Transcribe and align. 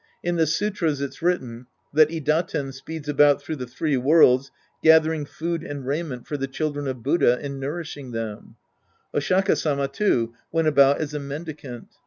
In 0.23 0.35
the 0.35 0.47
sutras 0.47 0.99
it's 0.99 1.21
written 1.21 1.67
that 1.93 2.09
Idaten 2.09 2.73
speeds 2.73 3.07
about 3.07 3.39
through 3.39 3.57
the 3.57 3.67
three 3.67 3.97
worlds 3.97 4.49
gathering 4.81 5.25
food 5.25 5.63
and 5.63 5.85
raiment 5.85 6.25
for 6.25 6.37
the 6.37 6.47
children 6.47 6.87
of 6.87 7.03
Buddha 7.03 7.37
and 7.39 7.59
nourishing 7.59 8.09
them, 8.09 8.55
Oshaka 9.13 9.55
Sama, 9.55 9.87
too, 9.87 10.33
went 10.51 10.67
about 10.67 10.99
as 10.99 11.13
a 11.13 11.19
mendi 11.19 11.53
cant. 11.55 11.97